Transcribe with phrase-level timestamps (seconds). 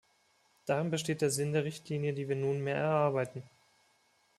[0.65, 3.43] Darin besteht der Sinn der Richtlinie, die wir nunmehr erarbeiten.